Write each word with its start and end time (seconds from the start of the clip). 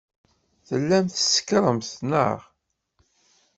Tellamt 0.67 1.13
tsekṛemt, 1.19 1.89
neɣ? 2.09 2.39